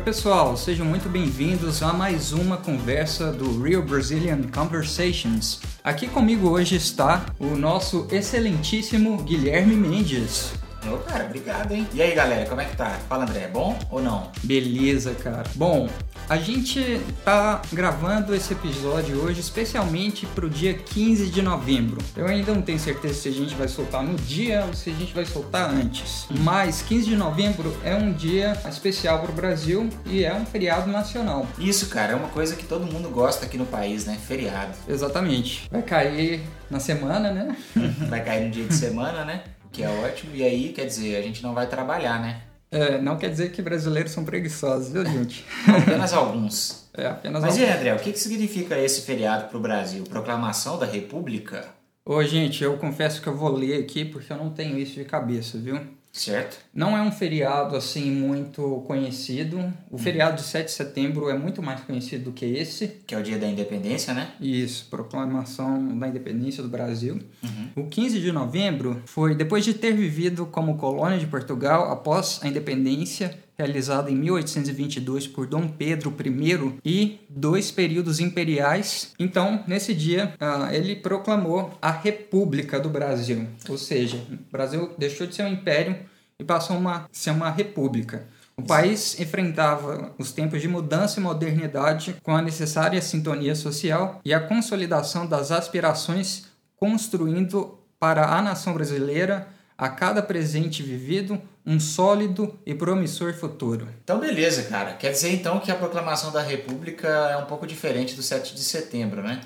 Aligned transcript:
pessoal, 0.00 0.56
sejam 0.56 0.84
muito 0.84 1.08
bem-vindos 1.08 1.82
a 1.82 1.92
mais 1.92 2.32
uma 2.32 2.56
conversa 2.56 3.32
do 3.32 3.62
Real 3.62 3.82
Brazilian 3.82 4.42
Conversations. 4.52 5.60
Aqui 5.82 6.06
comigo 6.06 6.48
hoje 6.50 6.76
está 6.76 7.26
o 7.38 7.56
nosso 7.56 8.06
excelentíssimo 8.10 9.22
Guilherme 9.22 9.74
Mendes. 9.74 10.52
Ô, 10.88 10.98
cara, 10.98 11.24
obrigado, 11.24 11.72
hein? 11.72 11.86
E 11.92 12.00
aí, 12.00 12.14
galera, 12.14 12.46
como 12.48 12.60
é 12.60 12.64
que 12.64 12.76
tá? 12.76 12.98
Fala, 13.08 13.24
André, 13.24 13.40
é 13.44 13.48
bom 13.48 13.78
ou 13.90 14.00
não? 14.00 14.30
Beleza, 14.42 15.14
cara. 15.14 15.44
Bom, 15.54 15.88
a 16.28 16.36
gente 16.36 17.00
tá 17.24 17.62
gravando 17.72 18.34
esse 18.34 18.52
episódio 18.52 19.20
hoje 19.22 19.40
especialmente 19.40 20.26
pro 20.26 20.50
dia 20.50 20.74
15 20.74 21.26
de 21.30 21.42
novembro. 21.42 21.98
Eu 22.16 22.26
ainda 22.26 22.52
não 22.52 22.62
tenho 22.62 22.78
certeza 22.78 23.14
se 23.14 23.28
a 23.28 23.32
gente 23.32 23.54
vai 23.54 23.68
soltar 23.68 24.02
no 24.02 24.16
dia 24.16 24.64
ou 24.66 24.74
se 24.74 24.90
a 24.90 24.92
gente 24.92 25.14
vai 25.14 25.24
soltar 25.24 25.70
antes. 25.70 26.26
Mas 26.40 26.82
15 26.82 27.06
de 27.06 27.16
novembro 27.16 27.76
é 27.84 27.94
um 27.94 28.12
dia 28.12 28.56
especial 28.68 29.20
pro 29.20 29.32
Brasil 29.32 29.88
e 30.04 30.24
é 30.24 30.34
um 30.34 30.44
feriado 30.44 30.90
nacional. 30.90 31.46
Isso, 31.58 31.88
cara, 31.88 32.12
é 32.12 32.16
uma 32.16 32.28
coisa 32.28 32.56
que 32.56 32.64
todo 32.64 32.90
mundo 32.90 33.08
gosta 33.08 33.46
aqui 33.46 33.56
no 33.56 33.66
país, 33.66 34.04
né? 34.04 34.18
Feriado. 34.26 34.72
Exatamente. 34.88 35.68
Vai 35.70 35.82
cair 35.82 36.42
na 36.70 36.80
semana, 36.80 37.32
né? 37.32 37.56
vai 38.08 38.24
cair 38.24 38.44
no 38.44 38.50
dia 38.50 38.64
de 38.64 38.74
semana, 38.74 39.24
né? 39.24 39.42
Que 39.72 39.82
é 39.82 39.88
ótimo. 39.88 40.34
E 40.34 40.42
aí, 40.42 40.72
quer 40.72 40.84
dizer, 40.86 41.16
a 41.16 41.22
gente 41.22 41.42
não 41.42 41.54
vai 41.54 41.66
trabalhar, 41.66 42.20
né? 42.20 42.42
É, 42.70 43.00
não 43.00 43.16
quer 43.16 43.30
dizer 43.30 43.52
que 43.52 43.62
brasileiros 43.62 44.12
são 44.12 44.24
preguiçosos, 44.24 44.92
viu, 44.92 45.04
gente? 45.04 45.44
apenas 45.66 46.12
alguns. 46.12 46.88
É, 46.94 47.06
apenas 47.06 47.42
Mas 47.42 47.54
alguns. 47.54 47.70
e 47.70 47.72
André, 47.72 47.94
o 47.94 47.98
que, 47.98 48.12
que 48.12 48.18
significa 48.18 48.78
esse 48.78 49.02
feriado 49.02 49.48
para 49.48 49.56
o 49.56 49.60
Brasil? 49.60 50.04
Proclamação 50.04 50.78
da 50.78 50.86
República? 50.86 51.68
Ô, 52.04 52.22
gente, 52.22 52.62
eu 52.62 52.76
confesso 52.76 53.20
que 53.20 53.26
eu 53.28 53.36
vou 53.36 53.50
ler 53.50 53.82
aqui 53.82 54.04
porque 54.04 54.32
eu 54.32 54.36
não 54.36 54.50
tenho 54.50 54.78
isso 54.78 54.94
de 54.94 55.04
cabeça, 55.04 55.58
viu? 55.58 55.80
Certo. 56.16 56.58
Não 56.74 56.96
é 56.96 57.02
um 57.02 57.12
feriado 57.12 57.76
assim 57.76 58.10
muito 58.10 58.82
conhecido. 58.86 59.72
O 59.90 59.98
feriado 59.98 60.36
de 60.36 60.42
7 60.42 60.66
de 60.66 60.72
setembro 60.72 61.28
é 61.28 61.38
muito 61.38 61.62
mais 61.62 61.80
conhecido 61.80 62.24
do 62.24 62.32
que 62.32 62.46
esse. 62.46 62.88
Que 63.06 63.14
é 63.14 63.18
o 63.18 63.22
dia 63.22 63.38
da 63.38 63.46
independência, 63.46 64.14
né? 64.14 64.30
Isso, 64.40 64.86
proclamação 64.90 65.98
da 65.98 66.08
independência 66.08 66.62
do 66.62 66.68
Brasil. 66.68 67.20
Uhum. 67.42 67.84
O 67.84 67.88
15 67.88 68.18
de 68.18 68.32
novembro 68.32 69.02
foi 69.04 69.34
depois 69.34 69.64
de 69.64 69.74
ter 69.74 69.92
vivido 69.92 70.46
como 70.46 70.78
colônia 70.78 71.18
de 71.18 71.26
Portugal 71.26 71.92
após 71.92 72.40
a 72.42 72.48
independência 72.48 73.38
realizada 73.58 74.10
em 74.10 74.14
1822 74.14 75.26
por 75.26 75.46
Dom 75.46 75.66
Pedro 75.66 76.14
I 76.24 76.78
e 76.84 77.20
dois 77.28 77.70
períodos 77.70 78.20
imperiais. 78.20 79.14
Então, 79.18 79.64
nesse 79.66 79.94
dia, 79.94 80.34
uh, 80.40 80.72
ele 80.72 80.96
proclamou 80.96 81.76
a 81.80 81.90
República 81.90 82.78
do 82.78 82.90
Brasil, 82.90 83.46
ou 83.68 83.78
seja, 83.78 84.18
o 84.30 84.52
Brasil 84.52 84.90
deixou 84.98 85.26
de 85.26 85.34
ser 85.34 85.44
um 85.44 85.52
império 85.52 85.96
e 86.38 86.44
passou 86.44 86.76
a 86.88 87.06
ser 87.10 87.30
uma 87.30 87.50
república. 87.50 88.26
O 88.56 88.62
país 88.62 89.18
enfrentava 89.20 90.14
os 90.18 90.32
tempos 90.32 90.62
de 90.62 90.68
mudança 90.68 91.20
e 91.20 91.22
modernidade 91.22 92.16
com 92.22 92.34
a 92.34 92.40
necessária 92.40 93.00
sintonia 93.02 93.54
social 93.54 94.20
e 94.24 94.32
a 94.32 94.40
consolidação 94.40 95.26
das 95.26 95.50
aspirações, 95.50 96.46
construindo 96.76 97.78
para 97.98 98.34
a 98.34 98.40
nação 98.40 98.72
brasileira 98.72 99.48
a 99.76 99.90
cada 99.90 100.22
presente 100.22 100.82
vivido 100.82 101.38
um 101.66 101.78
sólido 101.78 102.58
e 102.64 102.74
promissor 102.74 103.34
futuro. 103.34 103.88
Então, 104.02 104.18
beleza, 104.18 104.62
cara. 104.62 104.94
Quer 104.94 105.10
dizer 105.10 105.34
então 105.34 105.60
que 105.60 105.70
a 105.70 105.74
proclamação 105.74 106.32
da 106.32 106.40
República 106.40 107.08
é 107.08 107.36
um 107.36 107.44
pouco 107.44 107.66
diferente 107.66 108.14
do 108.14 108.22
7 108.22 108.54
de 108.54 108.62
setembro, 108.62 109.22
né? 109.22 109.40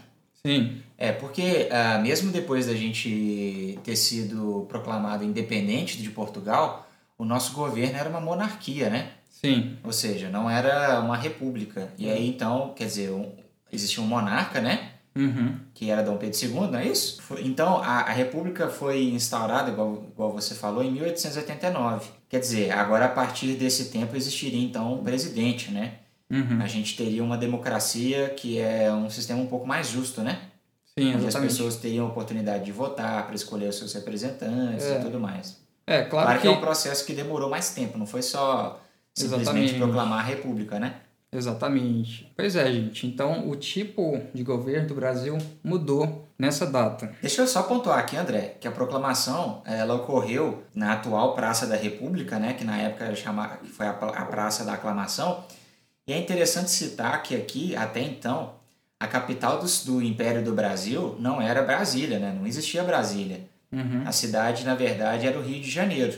Sim. 0.47 0.83
É, 1.01 1.13
porque 1.13 1.67
uh, 1.73 2.03
mesmo 2.03 2.31
depois 2.31 2.67
da 2.67 2.75
gente 2.75 3.79
ter 3.83 3.97
sido 3.97 4.67
proclamado 4.69 5.25
independente 5.25 5.97
de 5.97 6.11
Portugal, 6.11 6.87
o 7.17 7.25
nosso 7.25 7.55
governo 7.55 7.97
era 7.97 8.11
uma 8.11 8.21
monarquia, 8.21 8.91
né? 8.91 9.13
Sim. 9.31 9.79
Ou 9.83 9.95
seja, 9.95 10.29
não 10.29 10.51
era 10.51 11.01
uma 11.01 11.17
república. 11.17 11.91
E 11.97 12.11
aí 12.11 12.29
então, 12.29 12.75
quer 12.77 12.85
dizer, 12.85 13.11
um, 13.13 13.33
existia 13.73 14.03
um 14.03 14.07
monarca, 14.07 14.61
né? 14.61 14.91
Uhum. 15.17 15.59
que 15.75 15.91
era 15.91 16.05
Dom 16.05 16.17
Pedro 16.17 16.39
II, 16.41 16.71
não 16.71 16.79
é 16.79 16.87
isso? 16.87 17.21
Então, 17.41 17.79
a, 17.79 18.03
a 18.03 18.13
República 18.13 18.69
foi 18.69 19.09
instaurada, 19.09 19.71
igual, 19.71 20.05
igual 20.13 20.33
você 20.33 20.55
falou, 20.55 20.85
em 20.85 20.93
1889. 20.93 22.11
Quer 22.29 22.39
dizer, 22.39 22.71
agora 22.71 23.07
a 23.07 23.09
partir 23.09 23.55
desse 23.55 23.87
tempo 23.87 24.15
existiria 24.15 24.63
então 24.63 24.95
um 24.95 25.03
presidente, 25.03 25.73
né? 25.73 25.95
Uhum. 26.31 26.63
A 26.63 26.69
gente 26.69 26.97
teria 26.97 27.25
uma 27.25 27.37
democracia 27.37 28.29
que 28.29 28.61
é 28.61 28.93
um 28.93 29.11
sistema 29.11 29.41
um 29.41 29.49
pouco 29.49 29.67
mais 29.67 29.89
justo, 29.89 30.21
né? 30.23 30.50
Sim, 30.99 31.15
Onde 31.15 31.27
exatamente. 31.27 31.51
as 31.53 31.57
pessoas 31.57 31.77
teriam 31.77 32.07
a 32.07 32.09
oportunidade 32.09 32.65
de 32.65 32.73
votar 32.73 33.25
para 33.27 33.35
escolher 33.35 33.69
os 33.69 33.77
seus 33.79 33.93
representantes 33.95 34.85
É. 34.85 34.99
e 34.99 35.03
tudo 35.05 35.19
mais. 35.21 35.59
É, 35.87 36.03
claro, 36.03 36.27
Claro 36.27 36.41
que... 36.41 36.49
que 36.49 36.49
é 36.55 36.57
um 36.57 36.61
processo 36.61 37.05
que 37.05 37.13
demorou 37.15 37.49
mais 37.49 37.71
tempo, 37.71 37.97
não 37.99 38.07
foi 38.07 38.23
só 38.23 38.81
simplesmente 39.15 39.43
Exatamente. 39.43 39.75
proclamar 39.79 40.21
a 40.21 40.23
República, 40.23 40.79
né? 40.79 40.97
Exatamente. 41.33 42.31
Pois 42.37 42.57
é, 42.57 42.71
gente. 42.73 43.07
Então, 43.07 43.49
o 43.49 43.55
tipo 43.57 44.21
de 44.35 44.43
governo 44.43 44.89
do 44.89 44.95
Brasil 44.95 45.39
mudou 45.63 46.29
nessa 46.39 46.67
data. 46.67 47.13
Deixa 47.21 47.43
eu 47.43 47.47
só 47.47 47.63
pontuar 47.63 47.99
aqui, 47.99 48.17
André, 48.17 48.57
que 48.61 48.67
a 48.67 48.71
proclamação 48.73 49.63
ela 49.65 49.95
ocorreu 49.95 50.63
na 50.75 50.95
atual 50.95 51.35
Praça 51.35 51.67
da 51.67 51.77
República, 51.77 52.39
né, 52.39 52.55
que 52.55 52.65
na 52.65 52.79
época 52.79 53.15
chama, 53.15 53.47
que 53.59 53.69
foi 53.69 53.87
a, 53.87 53.91
a 53.91 54.25
Praça 54.25 54.65
da 54.65 54.75
Aclamação. 54.75 55.45
E 56.07 56.13
é 56.13 56.19
interessante 56.19 56.71
citar 56.71 57.23
que 57.23 57.37
aqui, 57.37 57.77
até 57.77 58.01
então, 58.01 58.55
a 59.01 59.07
capital 59.07 59.59
do, 59.59 59.67
do 59.87 60.03
Império 60.03 60.45
do 60.45 60.53
Brasil 60.53 61.17
não 61.19 61.41
era 61.41 61.63
Brasília, 61.63 62.19
né? 62.19 62.37
não 62.39 62.47
existia 62.47 62.85
Brasília. 62.85 63.41
Uhum. 63.73 64.03
A 64.05 64.13
cidade, 64.13 64.65
na 64.65 64.75
verdade, 64.75 65.27
era 65.27 65.39
o 65.39 65.43
Rio 65.43 65.63
de 65.63 65.71
Janeiro. 65.71 66.13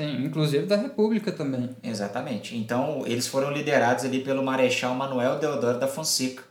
Sim, 0.00 0.24
inclusive 0.24 0.64
da 0.64 0.76
República 0.76 1.30
também. 1.30 1.68
Exatamente. 1.82 2.56
Então, 2.56 3.02
eles 3.06 3.26
foram 3.26 3.52
liderados 3.52 4.04
ali 4.04 4.20
pelo 4.20 4.42
Marechal 4.42 4.94
Manuel 4.94 5.38
Deodoro 5.38 5.78
da 5.78 5.86
Fonseca, 5.86 6.42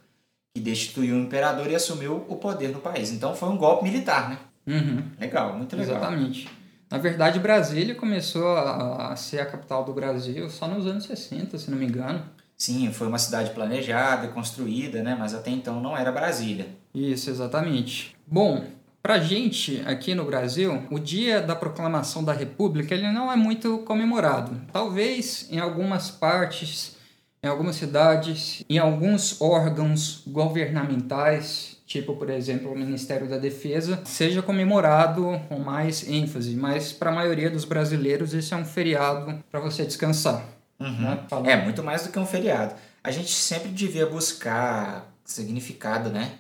que 0.54 0.62
destituiu 0.62 1.16
o 1.16 1.20
imperador 1.20 1.70
e 1.72 1.74
assumiu 1.74 2.24
o 2.30 2.36
poder 2.36 2.68
no 2.68 2.80
país. 2.80 3.12
Então, 3.12 3.36
foi 3.36 3.50
um 3.50 3.58
golpe 3.58 3.84
militar, 3.84 4.30
né? 4.30 4.38
Uhum. 4.68 5.04
Legal, 5.20 5.58
muito 5.58 5.76
legal. 5.76 5.98
Exatamente. 5.98 6.48
Na 6.92 6.98
verdade, 7.00 7.40
Brasília 7.40 7.96
começou 7.96 8.56
a, 8.56 9.14
a 9.14 9.16
ser 9.16 9.40
a 9.40 9.46
capital 9.46 9.84
do 9.84 9.94
Brasil 9.94 10.48
só 10.50 10.68
nos 10.68 10.86
anos 10.86 11.06
60, 11.06 11.58
se 11.58 11.72
não 11.72 11.78
me 11.78 11.86
engano. 11.86 12.24
Sim, 12.62 12.94
foi 12.94 13.08
uma 13.08 13.18
cidade 13.18 13.50
planejada, 13.56 14.28
construída, 14.28 15.02
né? 15.02 15.18
Mas 15.18 15.34
até 15.34 15.50
então 15.50 15.82
não 15.82 15.98
era 15.98 16.12
Brasília. 16.12 16.68
Isso, 16.94 17.32
exatamente. 17.32 18.16
Bom, 18.28 18.64
pra 19.02 19.18
gente 19.18 19.82
aqui 19.88 20.14
no 20.14 20.26
Brasil, 20.26 20.84
o 20.92 21.00
dia 21.00 21.42
da 21.42 21.56
proclamação 21.56 22.24
da 22.24 22.34
República 22.34 22.94
ele 22.94 23.12
não 23.12 23.32
é 23.32 23.36
muito 23.36 23.80
comemorado. 23.80 24.62
Talvez 24.72 25.48
em 25.50 25.58
algumas 25.58 26.12
partes, 26.12 26.98
em 27.42 27.48
algumas 27.48 27.78
cidades, 27.78 28.64
em 28.70 28.78
alguns 28.78 29.42
órgãos 29.42 30.22
governamentais, 30.28 31.78
tipo, 31.88 32.16
por 32.16 32.30
exemplo, 32.30 32.72
o 32.72 32.78
Ministério 32.78 33.28
da 33.28 33.40
Defesa, 33.40 34.02
seja 34.06 34.44
comemorado 34.44 35.42
com 35.50 35.58
mais 35.58 36.08
ênfase, 36.08 36.56
mas 36.56 36.94
para 36.94 37.10
a 37.10 37.16
maioria 37.16 37.50
dos 37.50 37.66
brasileiros 37.66 38.36
esse 38.36 38.54
é 38.54 38.58
um 38.58 38.66
feriado 38.66 39.44
para 39.50 39.60
você 39.60 39.84
descansar. 39.84 40.61
Né? 40.90 41.24
Falando- 41.30 41.50
É 41.50 41.56
muito 41.64 41.84
mais 41.84 42.04
do 42.04 42.12
que 42.12 42.20
um 42.20 42.26
feriado. 42.26 42.76
A 43.04 43.12
gente 43.12 43.32
sempre 43.34 43.70
devia 43.70 44.06
buscar 44.06 45.12
significado, 45.26 46.10
né? 46.10 46.40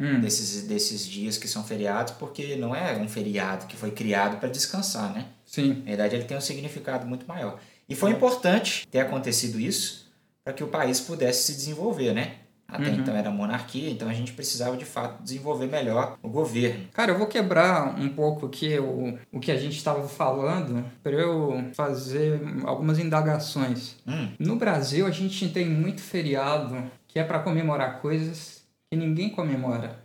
Hum, 0.00 0.20
Desses, 0.20 0.66
desses 0.66 1.06
dias 1.06 1.38
que 1.38 1.46
são 1.46 1.62
feriados, 1.62 2.14
porque 2.14 2.56
não 2.56 2.74
é 2.74 2.96
um 2.96 3.08
feriado 3.08 3.66
que 3.66 3.76
foi 3.76 3.92
criado 3.92 4.38
para 4.38 4.48
descansar, 4.48 5.12
né? 5.12 5.26
sim, 5.46 5.74
Na 5.80 5.84
verdade, 5.84 6.16
ele 6.16 6.24
tem 6.24 6.36
um 6.36 6.40
significado 6.40 7.06
muito 7.06 7.26
maior. 7.28 7.60
E 7.88 7.94
foi 7.94 8.10
importante 8.10 8.88
ter 8.88 8.98
acontecido 8.98 9.60
isso 9.60 10.10
para 10.42 10.52
que 10.52 10.64
o 10.64 10.68
país 10.68 11.00
pudesse 11.00 11.44
se 11.44 11.54
desenvolver, 11.54 12.12
né? 12.12 12.38
Até 12.66 12.88
Uhum. 12.90 12.94
então 12.96 13.14
era 13.14 13.30
monarquia, 13.30 13.90
então 13.90 14.08
a 14.08 14.12
gente 14.12 14.32
precisava 14.32 14.76
de 14.76 14.84
fato 14.84 15.22
desenvolver 15.22 15.66
melhor 15.66 16.16
o 16.22 16.28
governo. 16.28 16.86
Cara, 16.92 17.12
eu 17.12 17.18
vou 17.18 17.26
quebrar 17.26 17.94
um 18.00 18.08
pouco 18.08 18.46
aqui 18.46 18.76
o, 18.78 19.16
o 19.32 19.38
que 19.38 19.52
a 19.52 19.56
gente 19.56 19.76
estava 19.76 20.08
falando 20.08 20.84
para 21.02 21.12
eu 21.12 21.70
fazer 21.74 22.40
algumas 22.64 22.98
indagações. 22.98 23.96
Hum, 24.06 24.28
No 24.38 24.56
Brasil, 24.56 25.06
a 25.06 25.10
gente 25.10 25.48
tem 25.50 25.66
muito 25.68 26.00
feriado 26.00 26.82
que 27.06 27.18
é 27.18 27.22
para 27.24 27.38
comemorar 27.38 28.00
coisas 28.00 28.64
que 28.90 28.96
ninguém 28.96 29.28
comemora. 29.28 29.98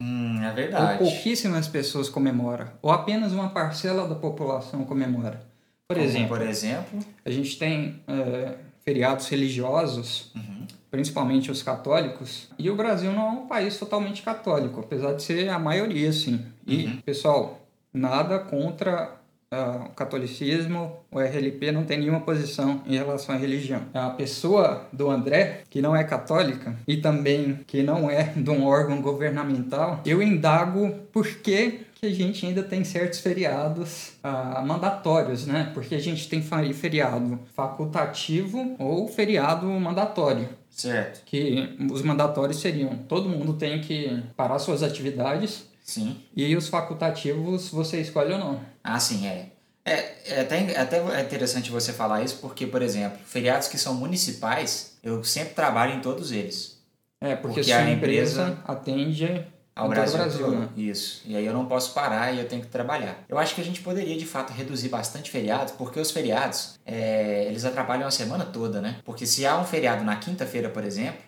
hum, 0.00 0.40
é 0.42 0.48
Ou 0.48 0.54
verdade. 0.54 0.98
pouquíssimas 0.98 1.66
pessoas 1.66 2.08
comemoram. 2.08 2.68
Ou 2.82 2.90
apenas 2.92 3.32
uma 3.32 3.48
parcela 3.50 4.06
da 4.06 4.14
população 4.14 4.84
comemora. 4.84 5.42
Por 5.88 5.96
Como, 5.96 6.08
exemplo, 6.08 6.36
Por 6.36 6.46
exemplo. 6.46 6.98
a 7.24 7.30
gente 7.30 7.58
tem 7.58 8.00
é, 8.06 8.54
feriados 8.84 9.28
religiosos, 9.28 10.30
Uhum. 10.34 10.51
Principalmente 10.92 11.50
os 11.50 11.62
católicos, 11.62 12.48
e 12.58 12.68
o 12.68 12.76
Brasil 12.76 13.10
não 13.12 13.26
é 13.26 13.30
um 13.30 13.46
país 13.46 13.78
totalmente 13.78 14.20
católico, 14.22 14.78
apesar 14.78 15.14
de 15.14 15.22
ser 15.22 15.48
a 15.48 15.58
maioria, 15.58 16.12
sim. 16.12 16.44
E, 16.66 16.84
Uhum. 16.84 16.98
pessoal, 17.04 17.60
nada 17.92 18.38
contra 18.38 19.16
ah, 19.50 19.86
o 19.86 19.94
catolicismo, 19.94 20.92
o 21.10 21.18
RLP 21.18 21.72
não 21.72 21.84
tem 21.84 21.98
nenhuma 21.98 22.20
posição 22.20 22.82
em 22.86 22.96
relação 22.96 23.34
à 23.34 23.38
religião. 23.38 23.82
A 23.92 24.10
pessoa 24.10 24.86
do 24.92 25.10
André, 25.10 25.62
que 25.68 25.82
não 25.82 25.94
é 25.96 26.04
católica, 26.04 26.74
e 26.86 26.98
também 26.98 27.60
que 27.66 27.82
não 27.82 28.10
é 28.10 28.24
de 28.36 28.50
um 28.50 28.64
órgão 28.66 29.00
governamental, 29.02 30.00
eu 30.06 30.22
indago 30.22 30.90
por 31.12 31.26
que 31.26 31.80
que 31.94 32.06
a 32.06 32.10
gente 32.10 32.44
ainda 32.44 32.62
tem 32.64 32.82
certos 32.82 33.20
feriados 33.20 34.14
ah, 34.24 34.62
mandatórios, 34.66 35.46
né? 35.46 35.70
Porque 35.72 35.94
a 35.94 36.00
gente 36.00 36.28
tem 36.28 36.42
feriado 36.74 37.38
facultativo 37.54 38.74
ou 38.78 39.06
feriado 39.06 39.66
mandatório. 39.66 40.48
Certo. 40.72 41.22
Que 41.24 41.76
os 41.90 42.02
mandatórios 42.02 42.60
seriam: 42.60 42.96
todo 43.08 43.28
mundo 43.28 43.54
tem 43.54 43.80
que 43.80 44.22
parar 44.36 44.58
suas 44.58 44.82
atividades. 44.82 45.64
Sim. 45.84 46.16
E 46.34 46.56
os 46.56 46.68
facultativos 46.68 47.68
você 47.68 48.00
escolhe 48.00 48.32
ou 48.32 48.38
não. 48.38 48.60
Ah, 48.82 48.98
sim, 48.98 49.26
é. 49.26 49.48
É, 49.84 50.36
é 50.36 50.40
até, 50.40 50.72
é 50.72 50.80
até 50.80 51.20
interessante 51.20 51.70
você 51.70 51.92
falar 51.92 52.22
isso, 52.22 52.38
porque, 52.40 52.66
por 52.66 52.82
exemplo, 52.82 53.18
feriados 53.26 53.66
que 53.66 53.76
são 53.76 53.94
municipais, 53.94 54.96
eu 55.02 55.24
sempre 55.24 55.54
trabalho 55.54 55.94
em 55.94 56.00
todos 56.00 56.30
eles. 56.30 56.80
É, 57.20 57.34
porque, 57.36 57.60
porque 57.60 57.72
a 57.72 57.90
empresa, 57.90 58.42
empresa 58.42 58.58
atende 58.64 59.46
ao 59.74 59.88
Brasil, 59.88 60.18
Brasil 60.18 60.50
né? 60.50 60.68
Isso. 60.76 61.22
E 61.24 61.34
aí 61.34 61.46
eu 61.46 61.52
não 61.52 61.64
posso 61.66 61.94
parar 61.94 62.32
e 62.32 62.38
eu 62.38 62.46
tenho 62.46 62.60
que 62.60 62.68
trabalhar. 62.68 63.24
Eu 63.28 63.38
acho 63.38 63.54
que 63.54 63.60
a 63.60 63.64
gente 63.64 63.80
poderia, 63.80 64.16
de 64.16 64.26
fato, 64.26 64.52
reduzir 64.52 64.88
bastante 64.88 65.30
feriados, 65.30 65.72
porque 65.72 65.98
os 65.98 66.10
feriados, 66.10 66.78
é, 66.84 67.46
eles 67.46 67.64
atrapalham 67.64 68.06
a 68.06 68.10
semana 68.10 68.44
toda, 68.44 68.80
né? 68.80 69.00
Porque 69.04 69.26
se 69.26 69.46
há 69.46 69.58
um 69.58 69.64
feriado 69.64 70.04
na 70.04 70.16
quinta-feira, 70.16 70.68
por 70.68 70.84
exemplo, 70.84 71.22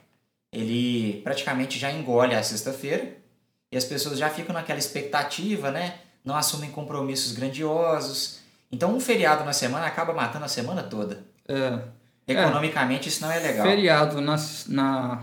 ele 0.52 1.22
praticamente 1.24 1.78
já 1.78 1.90
engole 1.90 2.34
a 2.34 2.42
sexta-feira 2.42 3.16
e 3.72 3.76
as 3.78 3.84
pessoas 3.84 4.18
já 4.18 4.28
ficam 4.28 4.54
naquela 4.54 4.78
expectativa, 4.78 5.70
né? 5.70 5.94
Não 6.22 6.36
assumem 6.36 6.70
compromissos 6.70 7.32
grandiosos. 7.32 8.40
Então, 8.70 8.94
um 8.94 9.00
feriado 9.00 9.42
na 9.44 9.54
semana 9.54 9.86
acaba 9.86 10.12
matando 10.12 10.44
a 10.44 10.48
semana 10.48 10.82
toda. 10.82 11.24
É. 11.48 11.78
Economicamente, 12.26 13.06
é. 13.06 13.08
isso 13.08 13.22
não 13.22 13.32
é 13.32 13.38
legal. 13.38 13.66
Feriado 13.66 14.20
na, 14.20 14.36
na, 14.68 15.22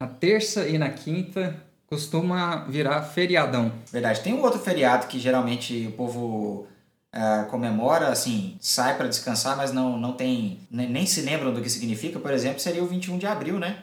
na 0.00 0.06
terça 0.08 0.66
e 0.66 0.76
na 0.76 0.90
quinta 0.90 1.67
costuma 1.88 2.64
virar 2.68 3.02
feriadão. 3.02 3.72
Verdade. 3.90 4.20
Tem 4.20 4.34
um 4.34 4.42
outro 4.42 4.60
feriado 4.60 5.06
que 5.06 5.18
geralmente 5.18 5.86
o 5.88 5.92
povo 5.92 6.66
uh, 7.14 7.46
comemora, 7.50 8.08
assim, 8.08 8.56
sai 8.60 8.96
para 8.96 9.08
descansar, 9.08 9.56
mas 9.56 9.72
não, 9.72 9.98
não 9.98 10.12
tem. 10.12 10.60
Nem, 10.70 10.88
nem, 10.88 11.06
se 11.06 11.22
lembram 11.22 11.52
do 11.52 11.62
que 11.62 11.70
significa. 11.70 12.18
Por 12.18 12.30
exemplo, 12.30 12.60
seria 12.60 12.82
o 12.82 12.86
21 12.86 13.18
de 13.18 13.26
abril, 13.26 13.58
né? 13.58 13.78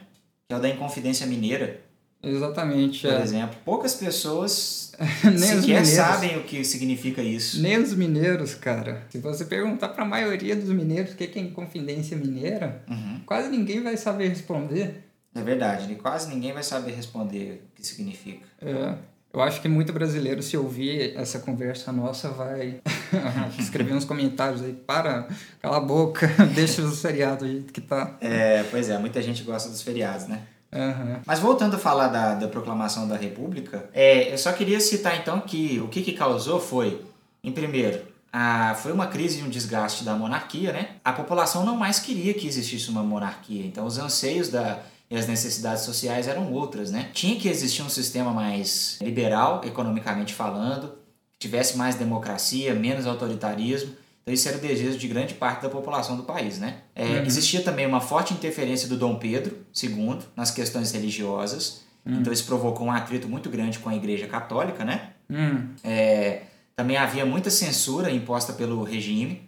Que 0.48 0.54
é 0.54 0.56
o 0.56 0.60
da 0.60 0.68
Inconfidência 0.68 1.26
Mineira. 1.26 1.80
Exatamente. 2.22 3.02
Por 3.02 3.12
é. 3.12 3.22
exemplo. 3.22 3.56
Poucas 3.64 3.94
pessoas 3.94 4.92
sequer 5.36 5.84
sabem 5.84 6.38
o 6.38 6.44
que 6.44 6.64
significa 6.64 7.22
isso. 7.22 7.60
Nem 7.60 7.78
os 7.78 7.94
mineiros, 7.94 8.54
cara. 8.54 9.04
Se 9.10 9.18
você 9.18 9.44
perguntar 9.44 9.88
para 9.90 10.04
a 10.04 10.06
maioria 10.06 10.56
dos 10.56 10.70
mineiros 10.70 11.12
o 11.12 11.16
que 11.16 11.38
é 11.38 11.42
Inconfidência 11.42 12.16
Mineira, 12.16 12.82
uhum. 12.88 13.20
quase 13.26 13.48
ninguém 13.48 13.82
vai 13.82 13.96
saber 13.96 14.28
responder. 14.28 15.05
É 15.36 15.42
verdade, 15.42 15.94
quase 15.96 16.28
ninguém 16.28 16.52
vai 16.52 16.62
saber 16.62 16.92
responder 16.92 17.62
o 17.72 17.76
que 17.76 17.86
significa. 17.86 18.46
É. 18.60 18.94
Eu 19.36 19.42
acho 19.42 19.60
que 19.60 19.68
muito 19.68 19.92
brasileiro, 19.92 20.42
se 20.42 20.56
ouvir 20.56 21.14
essa 21.14 21.38
conversa 21.38 21.92
nossa, 21.92 22.30
vai 22.30 22.80
escrever 23.58 23.92
uns 23.92 24.06
comentários 24.06 24.62
aí. 24.62 24.72
Para, 24.72 25.28
cala 25.60 25.76
a 25.76 25.80
boca, 25.80 26.26
deixa 26.54 26.80
os 26.80 27.02
feriados 27.02 27.46
do 27.46 27.52
jeito 27.52 27.70
que 27.70 27.82
tá. 27.82 28.16
É, 28.18 28.62
pois 28.70 28.88
é, 28.88 28.96
muita 28.96 29.20
gente 29.20 29.42
gosta 29.42 29.68
dos 29.68 29.82
feriados, 29.82 30.26
né? 30.26 30.40
Uhum. 30.72 31.20
Mas 31.26 31.38
voltando 31.38 31.74
a 31.76 31.78
falar 31.78 32.08
da, 32.08 32.34
da 32.34 32.48
proclamação 32.48 33.06
da 33.06 33.16
República, 33.16 33.84
é, 33.92 34.32
eu 34.32 34.38
só 34.38 34.52
queria 34.52 34.80
citar 34.80 35.18
então 35.18 35.40
que 35.40 35.80
o 35.80 35.88
que, 35.88 36.00
que 36.00 36.12
causou 36.12 36.58
foi, 36.58 37.04
em 37.44 37.52
primeiro, 37.52 38.00
a, 38.32 38.74
foi 38.74 38.90
uma 38.90 39.06
crise 39.06 39.40
e 39.40 39.42
um 39.42 39.50
desgaste 39.50 40.02
da 40.02 40.14
monarquia, 40.14 40.72
né? 40.72 40.88
A 41.04 41.12
população 41.12 41.64
não 41.64 41.76
mais 41.76 41.98
queria 41.98 42.32
que 42.32 42.46
existisse 42.46 42.88
uma 42.88 43.02
monarquia, 43.02 43.66
então 43.66 43.84
os 43.84 43.98
anseios 43.98 44.48
da 44.48 44.78
e 45.10 45.16
as 45.16 45.26
necessidades 45.26 45.84
sociais 45.84 46.26
eram 46.26 46.52
outras, 46.52 46.90
né? 46.90 47.10
Tinha 47.12 47.38
que 47.38 47.48
existir 47.48 47.82
um 47.82 47.88
sistema 47.88 48.32
mais 48.32 48.98
liberal, 49.00 49.62
economicamente 49.64 50.34
falando, 50.34 50.92
que 51.32 51.38
tivesse 51.38 51.76
mais 51.76 51.94
democracia, 51.94 52.74
menos 52.74 53.06
autoritarismo. 53.06 53.94
Então 54.22 54.34
isso 54.34 54.48
era 54.48 54.58
o 54.58 54.60
desejo 54.60 54.98
de 54.98 55.06
grande 55.06 55.34
parte 55.34 55.62
da 55.62 55.68
população 55.68 56.16
do 56.16 56.24
país, 56.24 56.58
né? 56.58 56.78
É, 56.94 57.04
uhum. 57.04 57.24
Existia 57.24 57.62
também 57.62 57.86
uma 57.86 58.00
forte 58.00 58.34
interferência 58.34 58.88
do 58.88 58.96
Dom 58.96 59.16
Pedro 59.16 59.56
II 59.80 60.18
nas 60.34 60.50
questões 60.50 60.90
religiosas. 60.90 61.84
Uhum. 62.04 62.20
Então 62.20 62.32
isso 62.32 62.44
provocou 62.44 62.88
um 62.88 62.92
atrito 62.92 63.28
muito 63.28 63.48
grande 63.48 63.78
com 63.78 63.88
a 63.88 63.94
Igreja 63.94 64.26
Católica, 64.26 64.84
né? 64.84 65.10
Uhum. 65.30 65.68
É, 65.84 66.42
também 66.74 66.96
havia 66.96 67.24
muita 67.24 67.50
censura 67.50 68.10
imposta 68.10 68.52
pelo 68.52 68.82
regime 68.82 69.42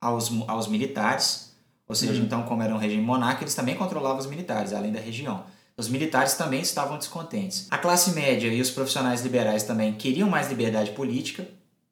aos, 0.00 0.30
aos 0.48 0.66
militares. 0.66 1.55
Ou 1.88 1.94
seja, 1.94 2.14
uhum. 2.14 2.24
então, 2.26 2.42
como 2.42 2.62
era 2.62 2.74
um 2.74 2.78
regime 2.78 3.02
monárquico, 3.02 3.44
eles 3.44 3.54
também 3.54 3.76
controlavam 3.76 4.18
os 4.18 4.26
militares, 4.26 4.72
além 4.72 4.92
da 4.92 5.00
região. 5.00 5.44
Os 5.76 5.88
militares 5.88 6.34
também 6.34 6.60
estavam 6.60 6.98
descontentes. 6.98 7.66
A 7.70 7.78
classe 7.78 8.12
média 8.12 8.48
e 8.48 8.60
os 8.60 8.70
profissionais 8.70 9.22
liberais 9.22 9.62
também 9.62 9.92
queriam 9.92 10.28
mais 10.28 10.48
liberdade 10.48 10.92
política. 10.92 11.46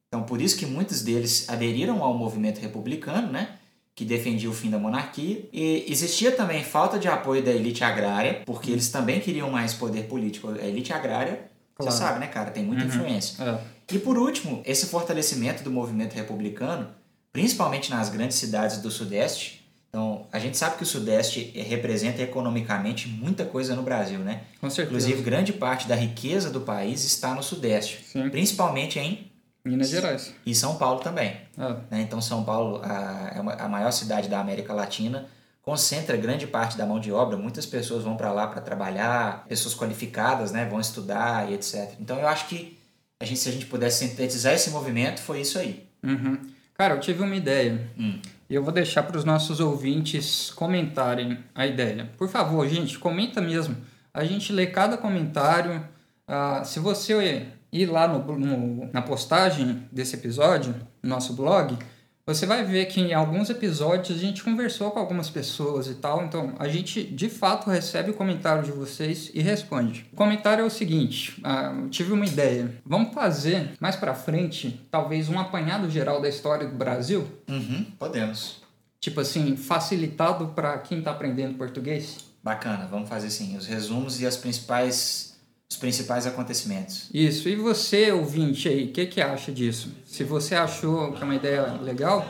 Então, 0.09 0.23
por 0.23 0.41
isso 0.41 0.57
que 0.57 0.65
muitos 0.67 1.03
deles 1.03 1.49
aderiram 1.49 2.03
ao 2.03 2.17
movimento 2.17 2.61
republicano, 2.61 3.31
né? 3.31 3.59
que 3.95 4.05
defendia 4.05 4.51
o 4.51 4.53
fim 4.53 4.71
da 4.71 4.79
monarquia. 4.79 5.49
E 5.53 5.85
existia 5.89 6.33
também 6.33 6.65
falta 6.65 6.99
de 6.99 7.07
apoio 7.07 7.43
da 7.43 7.53
elite 7.53 7.85
agrária, 7.85 8.43
porque 8.45 8.71
eles 8.71 8.89
também 8.89 9.21
queriam 9.21 9.51
mais 9.51 9.73
poder 9.73 10.05
político. 10.05 10.49
A 10.49 10.67
elite 10.67 10.93
agrária, 10.93 11.49
claro. 11.77 11.93
você 11.93 11.99
sabe, 11.99 12.19
né, 12.19 12.27
cara, 12.27 12.51
tem 12.51 12.65
muita 12.65 12.83
uhum. 12.83 12.89
influência. 12.89 13.43
É. 13.43 13.59
E 13.95 13.99
por 13.99 14.19
último, 14.19 14.63
esse 14.65 14.87
fortalecimento 14.87 15.63
do 15.63 15.71
movimento 15.71 16.15
republicano, 16.15 16.89
principalmente 17.33 17.91
nas 17.91 18.09
grandes 18.09 18.37
cidades 18.37 18.79
do 18.79 18.91
Sudeste, 18.91 19.64
então, 19.95 20.27
a 20.33 20.41
gente 20.41 20.57
sabe 20.57 20.77
que 20.77 20.83
o 20.83 20.87
Sudeste 20.87 21.53
representa 21.55 22.21
economicamente 22.21 23.07
muita 23.07 23.45
coisa 23.45 23.77
no 23.77 23.83
Brasil, 23.85 24.19
né? 24.19 24.41
Com 24.61 24.69
certeza. 24.69 24.89
Inclusive, 24.89 25.23
grande 25.23 25.53
parte 25.53 25.87
da 25.87 25.95
riqueza 25.95 26.51
do 26.51 26.63
país 26.63 27.05
está 27.05 27.33
no 27.33 27.45
Sudeste. 27.45 28.05
Sim. 28.05 28.29
Principalmente 28.29 28.99
em... 28.99 29.31
Minas 29.65 29.91
Gerais. 29.91 30.35
E 30.45 30.53
São 30.53 30.75
Paulo 30.75 30.99
também. 30.99 31.37
Ah. 31.57 31.77
Né? 31.89 32.01
Então, 32.01 32.21
São 32.21 32.43
Paulo 32.43 32.81
a, 32.83 33.35
é 33.37 33.63
a 33.63 33.69
maior 33.69 33.93
cidade 33.93 34.29
da 34.29 34.41
América 34.41 34.75
Latina, 34.75 35.29
concentra 35.63 36.17
grande 36.17 36.49
parte 36.49 36.77
da 36.77 36.85
mão 36.85 36.99
de 36.99 37.13
obra. 37.13 37.37
Muitas 37.37 37.65
pessoas 37.65 38.03
vão 38.03 38.17
para 38.17 38.33
lá 38.33 38.49
para 38.49 38.61
trabalhar, 38.61 39.45
pessoas 39.47 39.77
qualificadas 39.77 40.51
né? 40.51 40.69
vão 40.69 40.81
estudar 40.81 41.49
e 41.49 41.55
etc. 41.55 41.95
Então, 42.01 42.19
eu 42.19 42.27
acho 42.27 42.49
que 42.49 42.77
a 43.21 43.25
gente, 43.25 43.39
se 43.39 43.49
a 43.49 43.53
gente 43.53 43.67
pudesse 43.67 44.09
sintetizar 44.09 44.55
esse 44.55 44.71
movimento, 44.71 45.21
foi 45.21 45.41
isso 45.41 45.57
aí. 45.57 45.87
Uhum. 46.03 46.37
Cara, 46.75 46.95
eu 46.95 47.01
tive 47.01 47.23
uma 47.23 47.37
ideia. 47.37 47.81
Hum. 47.97 48.19
Eu 48.49 48.63
vou 48.63 48.73
deixar 48.73 49.03
para 49.05 49.17
os 49.17 49.25
nossos 49.25 49.61
ouvintes 49.61 50.51
comentarem 50.51 51.39
a 51.55 51.67
ideia. 51.67 52.11
Por 52.17 52.29
favor, 52.29 52.69
gente, 52.69 52.99
comenta 52.99 53.41
mesmo. 53.41 53.77
A 54.13 54.25
gente 54.25 54.53
lê 54.53 54.67
cada 54.67 54.97
comentário. 54.97 55.83
Ah, 56.27 56.63
se 56.65 56.79
você 56.79 57.47
ir 57.73 57.87
lá 57.87 58.07
no, 58.07 58.39
no, 58.39 58.91
na 58.93 59.03
postagem 59.03 59.89
desse 59.91 60.15
episódio, 60.15 60.75
no 61.03 61.11
nosso 61.11 61.33
blog, 61.33 61.77
você 62.27 62.47
vai 62.47 62.65
ver 62.65 62.87
que 62.87 63.01
em 63.01 63.13
alguns 63.13 63.51
episódios 63.51 64.17
a 64.17 64.21
gente 64.21 64.43
conversou 64.43 64.91
com 64.91 64.99
algumas 64.99 65.29
pessoas 65.29 65.89
e 65.89 65.95
tal, 65.95 66.25
então 66.25 66.55
a 66.59 66.67
gente 66.69 67.05
de 67.05 67.29
fato 67.29 67.69
recebe 67.69 68.11
o 68.11 68.15
comentário 68.15 68.63
de 68.63 68.73
vocês 68.73 69.31
e 69.35 69.43
responde. 69.43 70.07
O 70.13 70.17
comentário 70.17 70.63
é 70.63 70.67
o 70.67 70.71
seguinte: 70.71 71.39
ah, 71.45 71.75
eu 71.83 71.91
tive 71.91 72.13
uma 72.13 72.25
ideia. 72.25 72.75
Vamos 72.87 73.13
fazer 73.13 73.73
mais 73.79 73.97
para 73.97 74.15
frente, 74.15 74.81
talvez 74.91 75.29
um 75.29 75.39
apanhado 75.39 75.91
geral 75.91 76.21
da 76.21 76.29
história 76.29 76.67
do 76.67 76.75
Brasil? 76.75 77.27
Uhum, 77.49 77.87
podemos. 77.99 78.63
Tipo 78.99 79.21
assim, 79.21 79.55
facilitado 79.55 80.49
para 80.49 80.79
quem 80.79 81.01
está 81.01 81.11
aprendendo 81.11 81.59
português? 81.59 82.33
Bacana, 82.43 82.87
vamos 82.91 83.09
fazer 83.09 83.29
sim. 83.29 83.55
Os 83.55 83.67
resumos 83.67 84.21
e 84.23 84.27
as 84.27 84.37
principais 84.37 85.34
os 85.75 85.77
principais 85.77 86.27
acontecimentos. 86.27 87.09
Isso. 87.13 87.47
E 87.49 87.57
você, 87.57 88.13
ouvinte 88.13 88.69
aí, 88.69 88.85
o 88.85 88.93
que, 88.93 89.07
que 89.07 89.21
acha 89.21 89.51
disso? 89.51 89.93
Se 90.07 90.23
você 90.23 90.55
achou 90.55 91.11
que 91.13 91.21
é 91.21 91.25
uma 91.25 91.35
ideia 91.35 91.63
legal, 91.83 92.25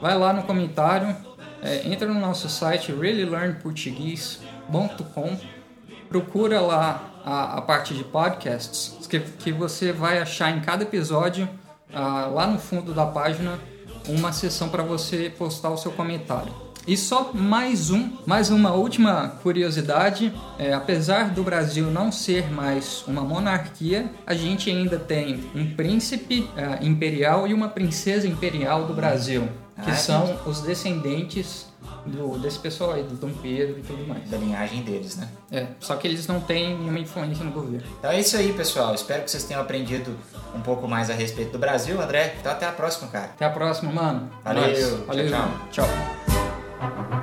vai 0.00 0.18
lá 0.18 0.32
no 0.32 0.42
comentário, 0.42 1.14
é, 1.62 1.88
entra 1.88 2.08
no 2.08 2.18
nosso 2.18 2.48
site 2.48 2.90
reallylearnportuguese.com, 2.92 5.38
procura 6.08 6.60
lá 6.60 7.20
a, 7.24 7.58
a, 7.58 7.62
parte 7.62 7.94
de 7.94 8.02
podcasts, 8.02 9.06
que, 9.08 9.20
que 9.20 9.52
você 9.52 9.92
vai 9.92 10.18
achar 10.18 10.50
em 10.50 10.60
cada 10.60 10.82
episódio, 10.82 11.48
ah, 11.92 12.26
lá 12.26 12.48
no 12.48 12.58
fundo 12.58 12.92
da 12.92 13.06
página, 13.06 13.60
uma 14.08 14.32
seção 14.32 14.68
para 14.68 14.82
você 14.82 15.32
postar 15.36 15.70
o 15.70 15.76
seu 15.76 15.92
comentário. 15.92 16.52
E 16.88 16.96
só 16.96 17.32
mais 17.34 17.90
um, 17.90 18.12
mais 18.24 18.48
uma 18.48 18.72
última 18.72 19.28
curiosidade, 19.42 20.32
é, 20.58 20.72
apesar 20.72 21.28
do 21.34 21.42
Brasil 21.42 21.90
não 21.90 22.10
ser 22.10 22.50
mais 22.50 23.04
uma 23.06 23.20
monarquia, 23.20 24.10
a 24.26 24.32
gente 24.32 24.70
ainda 24.70 24.98
tem 24.98 25.44
um 25.54 25.74
príncipe 25.74 26.48
é, 26.56 26.82
imperial 26.82 27.46
e 27.46 27.52
uma 27.52 27.68
princesa 27.68 28.26
imperial 28.26 28.86
do 28.86 28.94
Brasil, 28.94 29.50
que 29.84 29.90
ah, 29.90 29.94
são 29.94 30.38
os 30.46 30.62
descendentes 30.62 31.66
do, 32.06 32.38
desse 32.38 32.58
pessoal 32.58 32.92
aí, 32.92 33.02
do 33.02 33.16
Dom 33.16 33.32
Pedro 33.42 33.80
e 33.80 33.82
tudo 33.82 34.08
mais. 34.08 34.26
Da 34.30 34.38
linhagem 34.38 34.82
deles, 34.82 35.14
né? 35.16 35.28
É, 35.52 35.66
só 35.80 35.94
que 35.94 36.08
eles 36.08 36.26
não 36.26 36.40
têm 36.40 36.74
nenhuma 36.74 37.00
influência 37.00 37.44
no 37.44 37.50
governo. 37.50 37.86
Então 37.98 38.10
é 38.10 38.18
isso 38.18 38.34
aí, 38.34 38.50
pessoal. 38.54 38.94
Espero 38.94 39.24
que 39.24 39.30
vocês 39.30 39.44
tenham 39.44 39.60
aprendido 39.60 40.16
um 40.54 40.62
pouco 40.62 40.88
mais 40.88 41.10
a 41.10 41.12
respeito 41.12 41.52
do 41.52 41.58
Brasil, 41.58 42.00
André. 42.00 42.36
Então 42.40 42.50
até 42.50 42.64
a 42.64 42.72
próxima, 42.72 43.08
cara. 43.08 43.26
Até 43.26 43.44
a 43.44 43.50
próxima, 43.50 43.92
mano. 43.92 44.30
Valeu. 44.42 45.04
Valeu. 45.04 45.28
tchau. 45.28 45.50
tchau. 45.70 45.84
tchau. 45.84 46.17
Thank 46.80 47.12
you. 47.12 47.17